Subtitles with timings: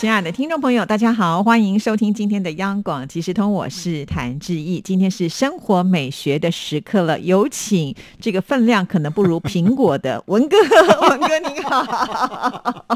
[0.00, 4.80] 亲爱的听众朋友，大家好，欢迎收听今天的央广即时通，我是谭志毅。
[4.80, 10.56] 今天是生活美学的时刻了，有请这个分量可能不如苹果的文哥，
[11.06, 12.86] 文哥您好。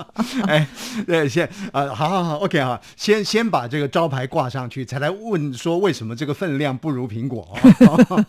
[0.47, 0.67] 哎，
[1.07, 7.47] 对，先啊，好好好，OK 啊，先先把这个招牌挂上去，才来问说为什么这个分量不如苹果。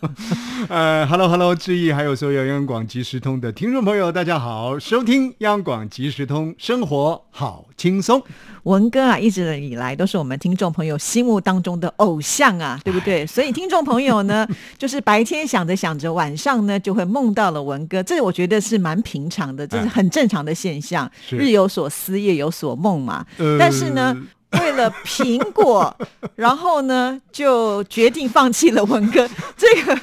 [0.68, 8.22] 呃，Hello Hello，志毅，还有所有央广即时通的听众朋友，大家好，收听央广即时通，生活好轻松。
[8.66, 13.24] 文哥啊，一直以来都是我们听众朋友心目当中的偶像啊，对不对？
[13.24, 21.08] 所以听众朋友呢， 就是白天想着想着，晚上呢就会梦到了文哥，这我觉得是蛮平常的，这是很正常的现象。
[21.30, 23.24] 日有所思，夜有所梦嘛。
[23.56, 24.12] 但是呢，
[24.60, 25.94] 为了苹果，
[26.34, 29.98] 然后呢就决定放弃了文哥这个。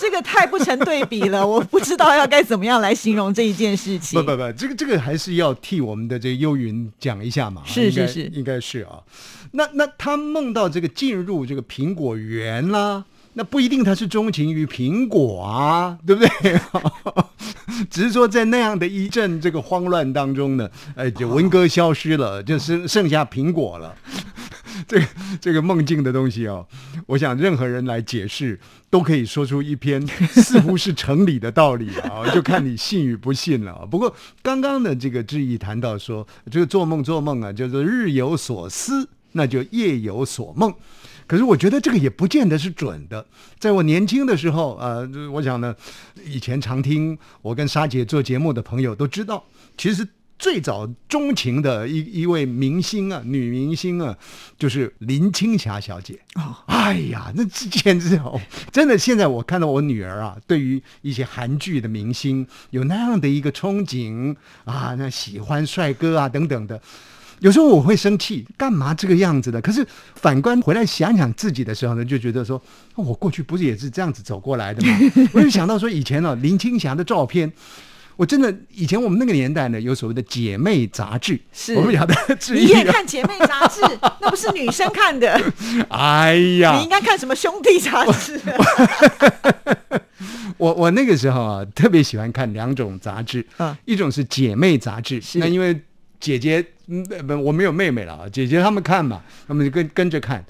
[0.00, 4.16] 这个太不成对比了，我不知道要该怎么样来形容这一件事情。
[4.16, 7.62] 不不不，这个这个还是要替我们的这个幽云讲一下嘛。
[7.66, 9.02] 是是是，应该是啊。
[9.50, 16.60] 那那他梦到这个进入这个苹果园啦，那不一定他是钟情于苹果啊，对不对？
[17.90, 23.94] 只是说在那样的一阵这个慌乱当中呢，哎，就文哥消失了，就剩剩下苹果了。
[24.86, 25.06] 这个
[25.40, 26.64] 这个梦境的东西哦，
[27.06, 28.58] 我想任何人来解释
[28.88, 33.86] 都可以说出一篇似乎是成理的道理啊， 就看你信与不信了。
[33.90, 39.08] 不过刚刚的这个质疑谈到说，这个做梦做梦啊，就是日有所思，
[39.38, 40.74] 那就夜有所梦。
[41.26, 43.24] 可是我觉得这个也不见得是准的。
[43.58, 45.74] 在我年轻的时候，呃，我想呢，
[46.26, 49.42] 以前常听我跟沙姐做节目的朋友都知道，
[49.78, 50.06] 其实。
[50.40, 54.16] 最早钟情的一一位明星啊，女明星啊，
[54.56, 56.16] 就是林青霞小姐。
[56.36, 58.96] 哦，哎呀，那简直哦，真的！
[58.96, 66.80] 现在我看到我女儿啊，对于一些韩剧的明星有那样的一个憧憬啊，那喜欢帅哥啊等等的，
[67.40, 69.60] 有时候我会生气，干嘛这个样子的？
[69.60, 72.60] 可是反观回来想想自己的时候呢，就觉得说，
[72.94, 74.98] 我过去不是也是这样子走过来的吗？
[75.32, 77.52] 我就想到说，以前呢，林青霞的照片。
[78.16, 82.12] 我真的以前我们那个年代呢，有所谓的姐妹杂志，是我不晓得。
[82.52, 83.80] 你也看姐妹杂志？
[84.20, 85.40] 那不是女生看的。
[85.88, 88.40] 哎呀，你应该看什么兄弟杂志？
[90.58, 95.80] 我我那个时候啊，特别喜欢看两种杂志，啊，一种是姐妹杂志，那因为
[96.20, 100.44] 姐姐嗯不我没有妹妹了啊，姐姐他们看嘛，他们就跟跟着看，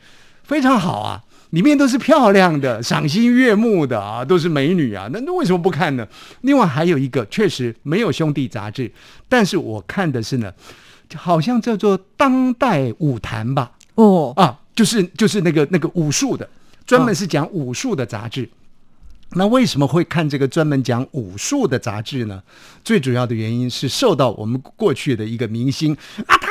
[0.44, 1.22] 非常好啊。
[1.50, 6.06] 里面都是漂亮的、赏心悦目的啊，都是美女啊，那那为什么不看呢？
[6.42, 8.92] 另外还有一个，确实没有兄弟杂志，
[9.30, 10.52] 但是我看的是呢，
[11.14, 13.72] 好像叫做当代舞坛吧？
[13.94, 16.46] 哦啊，就是就是那个那个武术的，
[16.84, 18.46] 专门是讲武术的杂志。
[19.34, 22.42] 那为什么会看这个专门讲武术的杂志呢？
[22.82, 25.96] 最主要的原因是受到我们过去的一个明星
[26.26, 26.48] 啊他。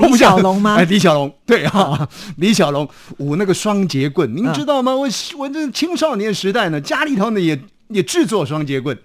[0.00, 0.76] 李小龙吗？
[0.76, 2.88] 哎，李小龙，对啊，李小龙
[3.18, 4.94] 舞那个双节棍，您知道吗？
[4.94, 5.06] 我
[5.36, 8.98] 我这青少年时代呢，家里头呢也也制作双节棍，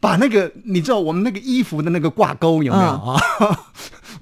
[0.00, 3.20] 把那个你知道我们那个衣服的那个挂钩有没有啊？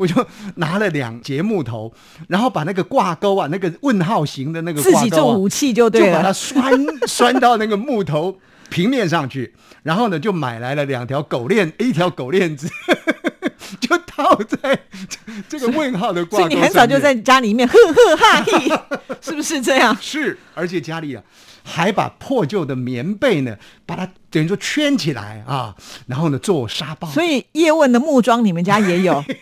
[0.02, 0.26] 我就
[0.56, 1.92] 拿了两节木头，
[2.28, 8.36] 然后把那个挂钩啊，那个问号型的那个自己做武器就对了，就把它拴拴到那个木头
[8.68, 9.54] 平面上去，
[9.84, 12.68] 然后呢就买来了两条狗链， 一条狗链子。
[13.80, 14.78] 就套在
[15.48, 18.69] 这个问号的挂所以你很早就在家里面呵呵哈嘿，
[19.20, 19.96] 是不是这样？
[20.00, 21.22] 是，而且家里啊
[21.62, 23.56] 还把破旧的棉被呢，
[23.87, 25.75] 把它等于说圈起来啊，
[26.06, 27.09] 然后呢做沙包。
[27.09, 29.25] 所以叶问的木桩你们家也有？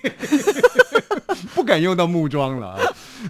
[1.55, 2.81] 不敢用到木桩了，啊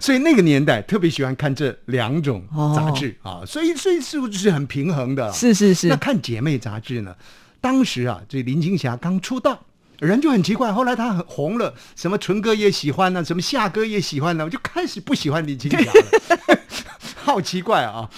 [0.01, 2.45] 所以那个年代特别喜欢看这两种
[2.77, 5.33] 杂志啊，所以所以是不是很平衡的？
[5.33, 5.89] 是是是。
[5.89, 7.15] 那看姐妹杂志呢？
[7.60, 9.59] 当时啊，这林青霞刚出道。
[9.98, 16.59] 人就很奇怪，后来她很红了，什么纯哥也喜欢呢，什么夏哥也喜欢呢，我就开始不喜欢林青霞了，
[17.22, 18.09] 好奇怪啊！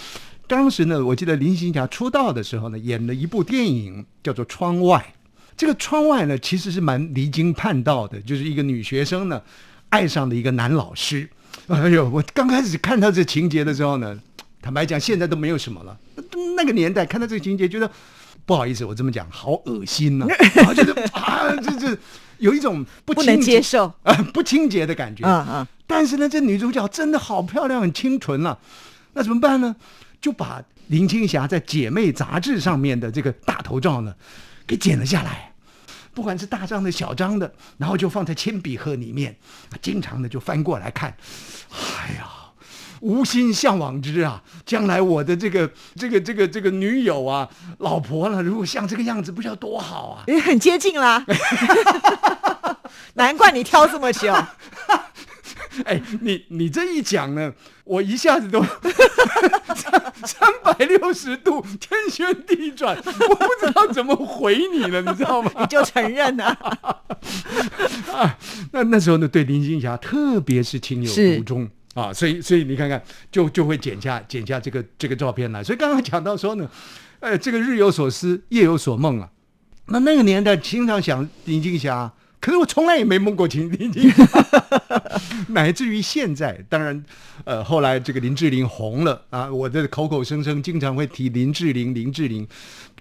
[0.53, 4.99] 当时呢，我记得林青霞出道的时候呢，演了一部电影叫做《窗外》，
[5.57, 9.41] 这个《窗外》呢其实是蛮离经叛道的，就是一个女学生呢
[9.89, 11.27] 爱上了一个男老师。
[11.69, 14.15] 哎呦，我刚开始看到这情节的时候呢，
[14.61, 15.99] 坦白讲，现在都没有什么了。
[16.55, 17.91] 那个年代看到这个情节，觉得。
[18.45, 20.27] 不好意思，我这么讲，好恶心呐！
[20.75, 21.97] 觉得啊，这这
[22.39, 25.25] 有一种不不能接受啊， 不清洁的感觉。
[25.25, 25.67] 嗯嗯。
[25.87, 28.59] 但是呢，这女主角真的好漂亮，很清纯了。
[29.13, 29.77] 那怎么办呢？
[30.23, 34.15] 就把林青霞在《姐妹》杂志上面的这个大头照呢，
[34.67, 35.53] 给剪了下来。
[36.15, 39.35] 不管是大张的小张的，然后就放在铅笔盒里面，
[39.81, 41.17] 经常的就翻过来看。
[41.73, 42.29] 哎呀，
[43.01, 44.43] 无心向往之啊！
[44.67, 47.49] 将来我的这个这个这个这个女友啊，
[47.79, 50.25] 老婆了，如果像这个样子，不知道多好啊！
[50.29, 51.25] 也很接近啦。
[53.15, 54.33] 难怪你挑这么久。
[55.85, 57.53] 哎，你你这一讲呢，
[57.85, 58.63] 我一下子都
[59.75, 65.51] 三 三百六十度天旋地转，我不知道怎么回你了，你知道吗？
[65.59, 66.57] 你就承认啊。
[68.13, 68.39] 啊，
[68.73, 75.65] 那那时候呢，对林青霞特别是情有独钟啊，所以所以你看看，就就会剪下剪下这个这个照片来。
[75.65, 76.69] 所以刚刚讲到说呢，
[77.21, 79.29] 呃，这个日有所思，夜有所梦啊。
[79.87, 82.13] 那那个年代经常想林青霞。
[82.43, 84.27] 可是我从来也没梦过林青霞，
[85.55, 87.05] 乃至于现在，当然，
[87.44, 92.44] 呃，后来这个林志玲红了啊，我的口口声声经常会提林志玲，林志玲，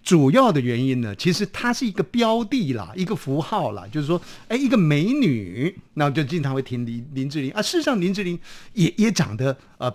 [0.03, 7.61] 主要的原因呢，其实它是一个标的啦，一个符号啦，就是说，哎，一个美女，那就经常会提林林志玲啊。
[7.63, 8.39] 事实上，林志玲
[8.73, 9.91] 也也长得呃。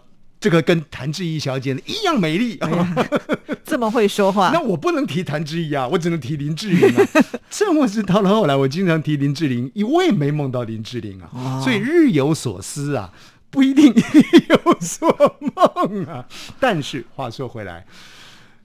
[0.46, 2.56] 这个跟谭志怡小姐一样美丽，
[3.64, 4.50] 这么会说话。
[4.54, 7.04] 那我不能提谭志怡啊，我只能提林志玲啊。
[7.50, 11.60] 这么是到了后来，我经常提林志玲，我也没梦到林志玲啊。
[11.60, 13.12] 所以日有所思啊，
[13.50, 16.24] 不一定有所梦啊。
[16.60, 17.84] 但是话说回来，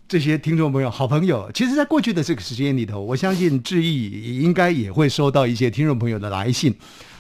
[0.08, 6.76] 这些听众朋友、好朋友，其实，在过去的这个时间里头，我相信志毅应该也会收到一些听众朋友的来信。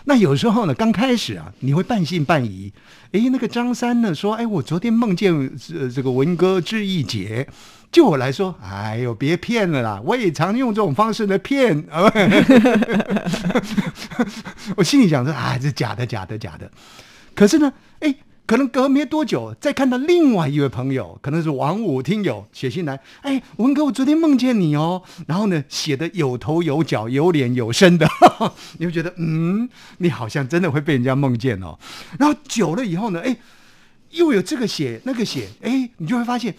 [0.05, 2.73] 那有时候呢，刚开始啊，你会半信半疑。
[3.11, 7.47] 哎，那个张三呢说：“哎，我昨天梦见这这个文哥志毅姐。”
[7.91, 10.01] 就我来说，哎呦，别骗了啦！
[10.05, 11.83] 我也常用这种方式来骗。
[14.77, 16.71] 我心里想说：“啊，这假的，假的，假的。”
[17.35, 18.15] 可是呢，哎。
[18.51, 28.05] 可能隔没多久，再看到另外一位朋友，可能是王武听友写信来，哎，文哥，我昨天梦见你哦，然后呢，写的有头有脚、有脸有身的，
[28.77, 29.69] 你会觉得，嗯，
[29.99, 31.79] 你好像真的会被人家梦见哦。
[32.19, 33.37] 然后久了以后呢，哎，
[34.09, 36.53] 又有这个写那个写，哎，你就会发现，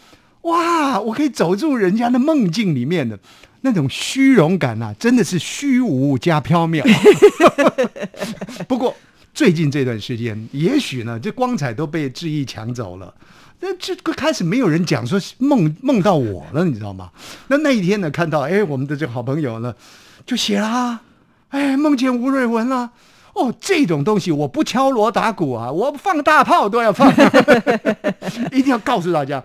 [0.45, 3.19] 哇，我可以走入人家的梦境里面的
[3.61, 6.83] 那种虚荣感啊，真的是虚无加缥缈。
[8.67, 8.97] 不过。
[9.43, 13.13] 最近这段时间，也许呢，这光彩都被志毅抢走了。
[13.59, 17.11] 那这个开始没有人讲说梦梦到我了，你知道吗？
[17.49, 19.75] 那那一天呢，看到哎，我们的这个好朋友呢，
[20.25, 21.01] 就写啦，
[21.49, 22.93] 哎，梦见吴瑞文了。
[23.33, 27.13] 哦，这种东西我不敲锣打鼓啊，我放大炮都要放，
[28.53, 29.43] 一定要告诉大家，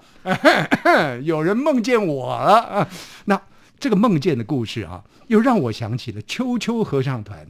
[1.26, 2.88] 有人梦见我了啊。
[3.26, 3.42] 那
[3.80, 7.48] 这个梦见的故事啊，又让我想起了秋秋合唱团。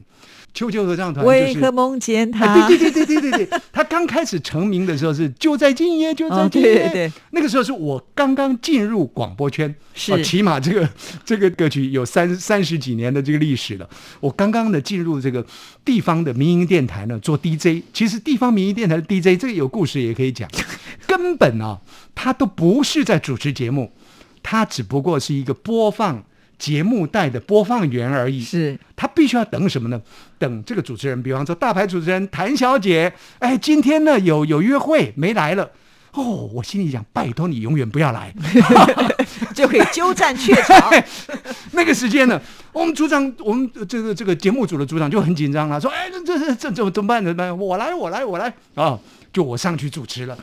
[0.58, 2.66] 秋秋合唱团为何梦见他？
[2.66, 6.90] 对对对对对对对， 他刚开始成名的时候是就在今夜，就在今夜。
[6.92, 10.90] 对，那个时候是我刚刚进入广播圈，是起码这个
[11.24, 13.88] 这个歌曲有三三十几年的这个历史了。
[14.18, 15.46] 我刚刚的进入这个
[15.84, 17.84] 地方的民营电台呢，做 DJ。
[17.92, 20.50] 其实地方民营电台的 DJ 这个有故事也可以讲，
[21.06, 21.78] 根本啊，
[22.16, 23.92] 他都不是在主持节目，
[24.42, 26.24] 他只不过是一个播放。
[26.58, 30.00] 节目带的播放员而已，是他必须要等什么呢？
[30.38, 35.70] 等这个主持人，比方说大牌主持人谭小姐，哎，今天呢有有约会没来了，
[36.12, 38.34] 哦，我心里想，拜托你永远不要来，
[39.54, 40.90] 就可以鸠占鹊巢。
[41.72, 42.40] 那个时间呢，
[42.72, 47.22] 我们组长，我们这个这个节目组的组长就很紧张了，说，哎，这这这怎么怎么办？
[47.22, 47.56] 怎么办？
[47.56, 48.98] 我来，我来，我来啊！
[49.32, 50.36] 就我上去主持了。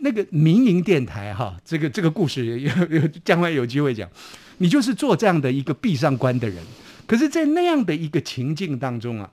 [0.00, 4.08] 那个民营电台哈，这个这个故事有有将来有机会讲。
[4.62, 6.62] 你就是做这样的一个闭上关的人，
[7.06, 9.30] 可是，在那样的一个情境当中啊，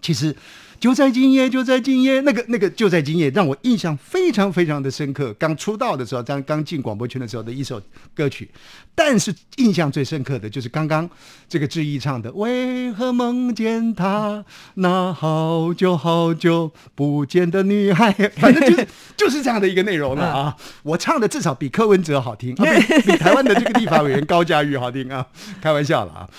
[0.00, 0.34] 其实
[0.78, 5.30] 就在今夜，就在今夜，那个那个就在今夜，让我印象非常非常的深刻。
[5.34, 7.78] 刚出道的时候，刚刚进广播圈的时候的一首
[8.14, 8.50] 歌曲，
[8.94, 11.08] 但是印象最深刻的就是刚刚
[11.50, 14.42] 这个志毅唱的《为何梦见她
[14.76, 18.88] 那好久好久不见的女孩》， 反正就是
[19.18, 20.56] 就是这样的一个内容了啊！
[20.82, 25.26] 我唱的至少比柯文哲好听，啊比比台湾的这个立法委员高嘉瑜好听啊！
[25.60, 26.30] 开玩笑了啊，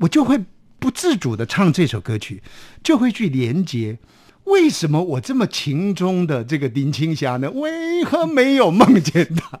[0.00, 0.40] 我就会。
[0.80, 2.42] 不自主的唱这首歌曲，
[2.82, 3.98] 就会去连接。
[4.44, 7.50] 为什么我这么情中的这个林青霞呢？
[7.50, 9.60] 为何没有梦见她，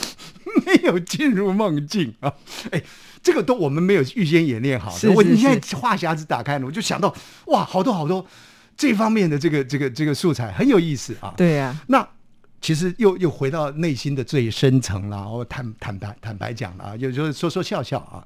[0.64, 2.32] 没有进入梦境啊？
[2.70, 2.80] 哎，
[3.22, 4.96] 这个都我们没有预先演练好。
[5.14, 7.14] 我你现在话匣子打开了，我就想到
[7.48, 8.24] 哇，好多好多
[8.76, 11.34] 这方面的这个这个这个素材很有意思啊。
[11.36, 12.08] 对呀，那
[12.62, 15.28] 其实又又回到内心的最深层了。
[15.28, 18.24] 我坦坦白坦白讲了啊，有时候说说笑笑啊。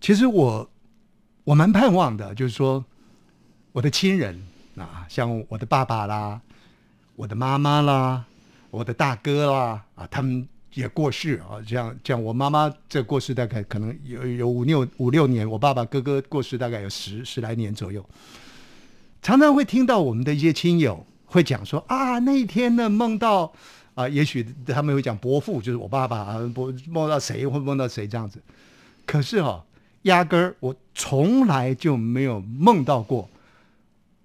[0.00, 0.70] 其实我。
[1.44, 2.82] 我蛮盼望的，就是说，
[3.72, 4.42] 我的亲人
[4.76, 6.40] 啊，像我的爸爸啦，
[7.16, 8.24] 我的妈妈啦，
[8.70, 18.04] 我的大哥啦，啊，他们也过世啊，这样这样，我妈妈这过世大概可能有有五六五六年，我爸爸哥哥过世大概有十十来年左右。
[19.20, 23.52] 常常会听到我们的一些亲友会讲说啊，那一天呢梦到
[23.94, 28.42] 啊，也许他们会讲伯父，就是我爸爸啊，伯梦到谁或梦到谁这样子。
[29.06, 29.62] 可是哈、
[30.04, 33.28] 压根儿我从来就没有梦到过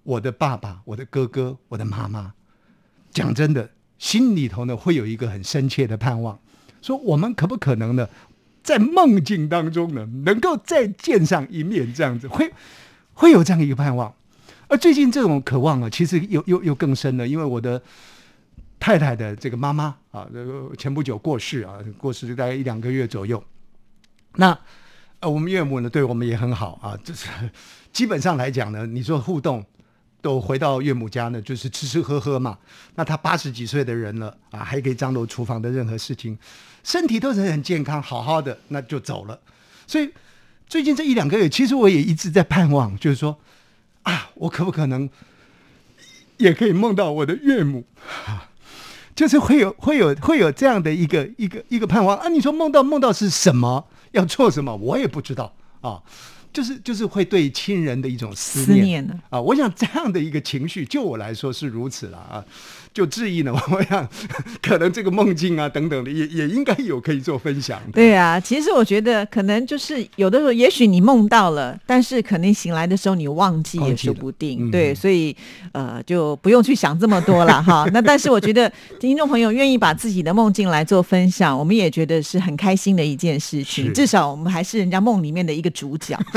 [0.02, 2.32] 我的爸爸、我的哥哥、我的妈妈。
[3.10, 3.68] 讲真的，
[3.98, 6.38] 心里头呢会有一个很深切的盼望，
[6.80, 8.08] 说我们可不可能呢，
[8.62, 12.52] 在梦境当中呢，能够再见上一面，这样子会
[13.14, 14.14] 会有这样一个盼望。
[14.68, 17.82] 而最近这种渴望啊，其实又又又更深了，因为我的
[18.78, 23.42] 太太的这个妈妈啊，这个前不久过世啊，过世大概一两个月左右。
[24.36, 24.56] 那
[25.20, 27.28] 呃，我们岳母呢，对我们也很好啊， 就是
[27.92, 29.64] 基本上来讲呢，你说互动。
[30.22, 32.58] 都回到岳母家呢，就是吃吃喝喝嘛。
[32.94, 36.36] 那他八十几岁的人了啊，还可以张罗厨房的任何事情，
[36.84, 39.40] 身体都是很健康，好好的，那就走了。
[39.86, 40.12] 所以
[40.68, 43.40] 最近这一两个月，其实我也一直在盼望，就是说
[44.02, 45.08] 啊，我可不可能
[46.36, 47.86] 也可以梦到我的岳母？
[49.14, 52.28] 就是会有会有会有这样的一个一个一个盼望啊！
[52.28, 53.86] 你说梦到梦到是什么？
[54.12, 54.74] 要做什么？
[54.76, 56.00] 我也不知道啊。
[56.52, 59.40] 就是就是会对亲人的一种思念思念啊！
[59.40, 62.44] 我想这样的一个情绪，就我来说是如此了啊。
[62.92, 64.08] 就质疑呢，我想
[64.60, 67.92] 可能这个梦境啊等等的，也也应该有可以做分享的。
[67.92, 74.70] 对啊，其实我觉得可能就是有的时候，也许你梦到了，但是可能醒来的时候你忘记也说不定。
[74.70, 75.36] 对，所以
[75.72, 77.86] 呃就不用去想这么多了哈。
[77.94, 83.92] 那但是我觉得听众朋友愿意把自己的梦境来做分享，我们也觉得是很开心的一件事情。
[83.94, 86.18] 至少我们还是人家梦里面的一个主角。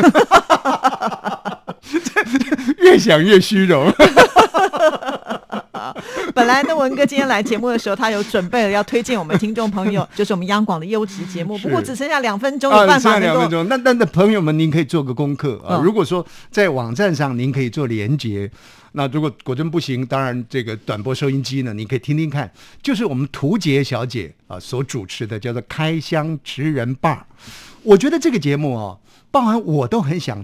[2.80, 3.92] 越想越虚荣。
[6.36, 11.58] 本来呢，文哥今天来节目的时候，他有准备了要推荐我们听众朋友， 就是我们央广的优质节目。
[11.60, 13.68] 不过只剩下两分钟，有办剩法两分钟。
[13.68, 15.78] 那那那朋友们，您可以做个功课啊。
[15.78, 18.50] 嗯如果说在网站上您可以做连接，
[18.94, 22.50] 那如果果真不行，当然这个短波收音机呢，你可以听听看，
[22.82, 27.28] 就是我们涂杰小姐啊所主持的，叫做《开箱职人吧》。
[27.84, 29.00] 我觉得这个节目哦，
[29.30, 30.44] 包含我都很想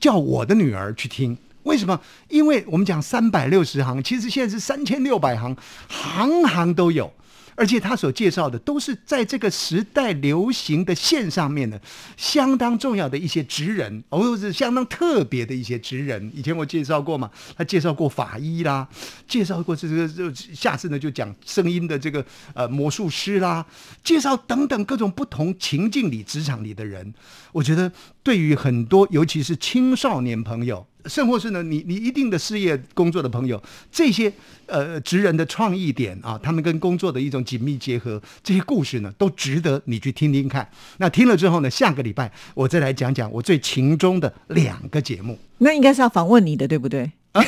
[0.00, 1.36] 叫我的女儿去听。
[1.68, 2.00] 为什么？
[2.28, 5.54] 因为我们讲三百六十行，其实现在是三千六百行，
[5.86, 7.12] 行行都有。
[7.60, 11.80] 而且他所介绍的都是在这个时代流行的线上面的
[12.16, 16.30] 相当重要的一些职人，或者是相当特别的一些职人。
[16.32, 18.86] 以前我介绍过嘛，他介绍过法医啦，
[19.26, 23.66] 介绍过这个，这下次呢就讲声音的这个呃魔术师啦，
[24.04, 27.12] 介绍等等各种不同情境里、职场里的人。
[27.50, 27.90] 我觉得
[28.22, 30.86] 对于很多，尤其是青少年朋友。
[31.06, 34.32] 甚或是呢，你你一定的事业工作的朋友，这些
[34.66, 40.68] 呃职人的创意点啊，他们跟工作的一种紧密结合，这些故事呢，都值得你去听听看。
[40.98, 45.38] 那听了之后呢，下个礼拜我再来讲讲我最情中的两个节目。
[45.58, 47.10] 那应该是要访问你的，对不对？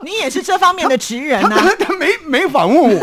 [0.00, 1.68] 你也是这方面的职人 他啊！
[1.78, 3.00] 他没没访问我，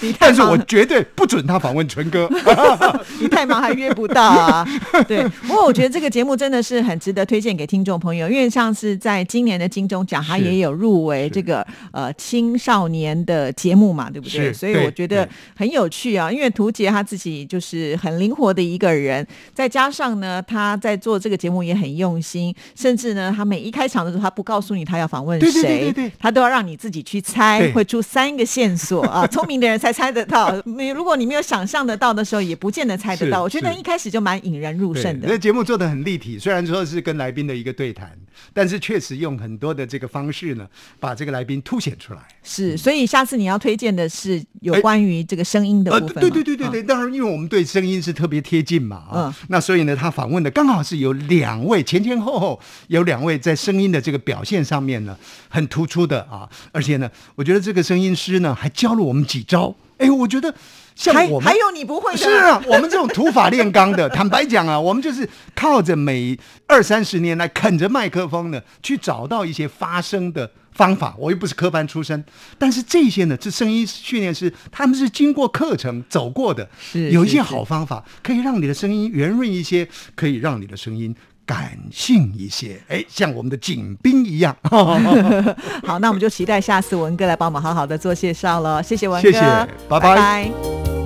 [0.00, 2.28] 你 太但是，我绝对不准他访问纯哥。
[3.20, 4.66] 你太忙还约不到啊。
[5.06, 14.52] 对，不过我觉得这个节目真的是很值得推荐给听众朋友，因为像是在今年的金钟奖，他也有入围这个呃青少年的节目嘛，对不对？
[14.52, 33.42] 所以我觉得很有趣啊，因为涂杰他自己就是很灵活的一个人，再加上呢他在做这个节目也很用心，甚至呢他每一开场的时候他不告诉你他要访问谁，对对他都要让你自己去猜，会出三个线索啊，聪明的人才猜得到， 你如果你没有想象得到的时候，也不见得猜得到。
[33.42, 35.36] 我觉得一开始就蛮引人入胜的那。
[35.38, 38.10] 节目做的很立体，虽然说是跟来宾的一个对谈，
[38.52, 40.66] 但是确实用很多的这个方式呢，
[40.98, 42.20] 把这个来宾凸显出来。
[42.42, 46.70] 是，所以下次你要推荐的是有哎关于这个声音的部分吗、对对对对啊。
[46.70, 55.16] 对，当然，因为我们对声音是特别贴近嘛啊，嗯那所以呢，他访问的刚好是有两位前前后后有两位在声音的这个表现上面呢
[55.48, 60.52] 很突出的啊，而且呢，我觉得这个声音师呢还教了我们几招，哎，我觉得
[60.94, 71.14] 像还我们还有你不会的，是啊，我们这种土法炼钢的， 坦白讲啊，我们就是靠着每二三十年来啃着麦克风呢，去找到一些发声的方法。
[71.18, 72.24] 我又不是科班出身，
[72.58, 81.14] 但是这些呢，这声音训练师他们是经过课程走过的，是有一些好方法，可以让你的声音圆润一些，可以让你的声音。
[81.50, 88.80] 感性一些，哎，像我们的景兵一样， 好，那我们就期待下次文哥来帮我们好好的做介绍了。
[88.80, 89.68] 谢谢文哥，谢谢拜。
[89.88, 90.99] 拜拜